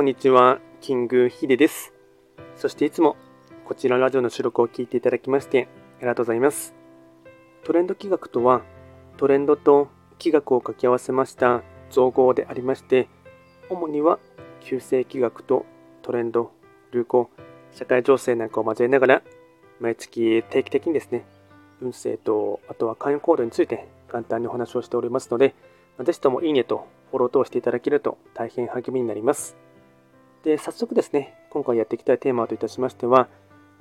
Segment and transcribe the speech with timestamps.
[0.00, 1.92] こんにちは、キングヒデです。
[2.56, 3.16] そしていつも
[3.66, 6.74] こちらラジオの収録を聞いていただきましてありがとうございます。
[7.64, 8.62] トレンド企画とは、
[9.18, 13.10] トレンドと企画を掛け合わせました造語でありまして、
[13.68, 14.18] 主には
[14.62, 15.66] 旧世企画と
[16.00, 16.50] トレンド、
[16.94, 17.28] 流行、
[17.70, 19.22] 社会情勢なんかを交えながら、
[19.80, 21.26] 毎月定期的にですね、
[21.82, 25.54] 運勢と、あとは会員行動について簡単にお話をしておりますので、
[26.02, 29.58] ぜひともいいねとフォロー等していただけると大変励みになります。
[30.42, 33.28] で、早速ですね、今回やっていきたいテーマといたしましては、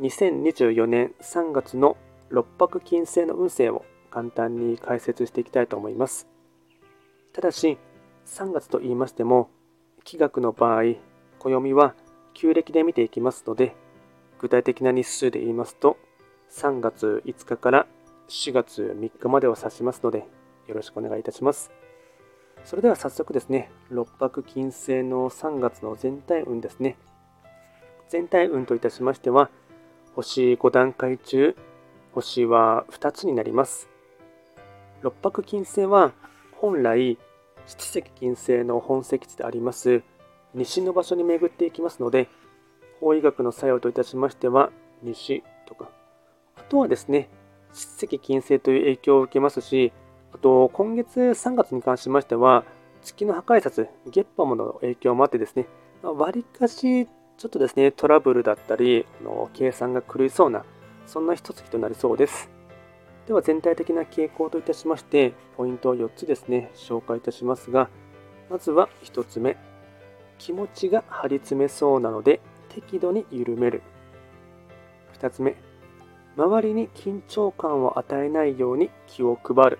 [0.02, 1.98] 2024年3月の
[2.32, 6.27] 6泊金星の運勢を簡単に解説していきたいと思います。
[7.34, 7.77] ただし、
[8.26, 9.49] 3月と言いましても、
[10.04, 10.95] 気学の場合、
[11.40, 11.95] 暦は
[12.34, 13.76] 旧暦で見ていきますので、
[14.40, 15.98] 具体的な日数で言いますと、
[16.52, 17.88] 3月5日から
[18.27, 20.27] 4月3日までを指しますので、
[20.68, 21.71] よろしくお願いいたします。
[22.63, 26.98] それでは早速ですね、六白金星の3月の全体運ですね。
[28.10, 29.49] 全体運といたしましては、
[30.16, 31.55] 星5段階中、
[32.13, 33.90] 星は2つになります。
[35.01, 36.12] 六白金星は
[36.54, 37.18] 本来、
[37.66, 40.01] 七石金星の本石地であります
[40.55, 42.27] 西の場所に巡っていきますので、
[42.99, 44.71] 法医学の作用といたしましては、
[45.04, 45.90] 西とか、
[46.55, 47.29] あとはですね、
[47.71, 49.94] 七石金星という影響を受けますし、
[50.41, 52.65] と、今月3月に関しましては、
[53.01, 55.68] 月の破壊札、ゲッパモの影響もあってですね、
[56.01, 57.07] わりかし
[57.40, 60.65] ちょっとですね、トラブルだったり、あの計算が狂いそうな、
[61.05, 62.49] そんな一月となりそうです。
[63.27, 67.90] では全体的な傾向といたしまして、ポイントを4つですね、紹介いたしますが、
[68.50, 69.56] まずは1つ目、
[70.38, 73.84] 気持ちが張り詰めそうなので適度に緩める。
[75.19, 75.56] 2つ目、
[76.35, 79.79] 周りに緊張感を与えないように気を配る。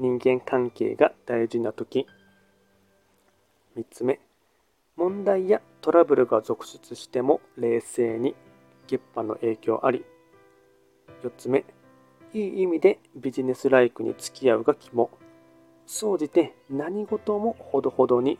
[0.00, 2.06] 人間関係が大事な時。
[3.76, 4.18] 3つ目。
[4.96, 8.34] 問題やトラブルが続出しても冷静に
[8.86, 10.06] 月波の影響あり。
[11.22, 11.66] 4つ目。
[12.32, 15.10] いい意味でビジネスライクに付き合うが肝。
[15.84, 18.38] 総じて何事もほどほどに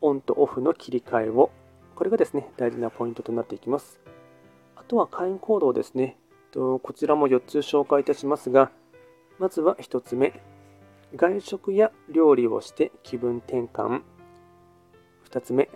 [0.00, 1.52] オンとオフの切り替えを。
[1.94, 4.00] これがですね大事なポイントとなっていきます。
[4.74, 6.18] あとは会員行動ですね。
[6.52, 8.72] こちらも4つ紹介いたしますが
[9.38, 10.42] まずは1つ目。
[11.16, 14.02] 外食や料理をして気分転換。
[15.30, 15.70] 2つ目、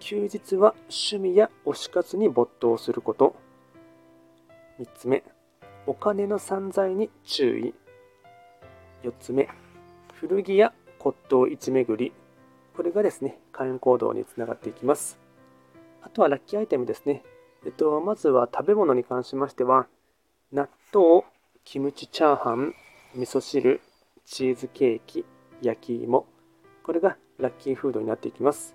[0.00, 3.36] 休日は趣味や推し活に没頭すること。
[4.80, 5.22] 3つ目、
[5.86, 7.74] お金の散財に注意。
[9.02, 9.48] 4つ目、
[10.14, 12.12] 古着や骨董市巡り。
[12.74, 15.18] これがですね、会員行動につながっていきます。
[16.02, 17.22] あとはラッキーアイテムですね。
[17.66, 19.86] えっと、まずは食べ物に関しましては、
[20.52, 21.24] 納豆、
[21.64, 22.74] キムチチャーハン、
[23.14, 23.80] 味噌汁、
[24.24, 25.24] チーズケーキ、
[25.60, 26.26] 焼き芋。
[26.82, 28.74] これがラッキーフードになっていきます。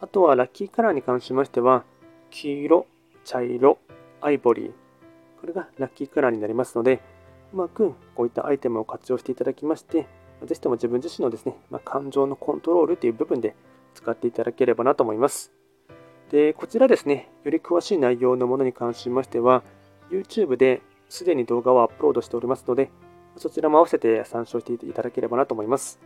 [0.00, 1.84] あとはラッキーカラーに関しましては、
[2.30, 2.86] 黄色、
[3.24, 3.78] 茶色、
[4.20, 4.72] アイボリー。
[5.40, 7.00] これがラッキーカラーになりますので、
[7.52, 10.08] うまくこういったアイテムを活用していただきまして、
[10.44, 13.54] ぜひとも自分自身のですね、まあ、感情のコントロールという部分で
[13.94, 15.52] 使っていただければなと思います。
[16.30, 19.62] で、こちらですね、より詳しい内容のものに関しましては、
[20.10, 22.90] YouTube ですでに動画をアップロードしておりますので、
[23.36, 25.98] そちらも合わせて参照していただければなと思います。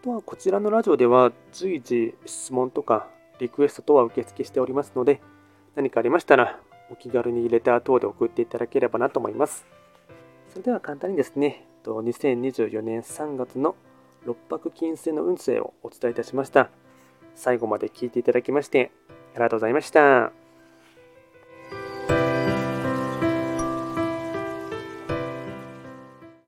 [0.00, 5.20] あとはこちらのラジオでは随時質問とかリクエスト等は受付しておりますので、
[5.74, 6.60] 何かありましたら
[6.90, 9.66] お気軽にレター等で送っていただければなと思います。
[10.50, 13.74] それでは簡単にですね、2024年3月の
[14.26, 16.70] 6泊金星の運勢をお伝えいたしました。
[17.34, 18.92] 最後まで聞いていただきまして
[19.34, 20.43] ありがとうございました。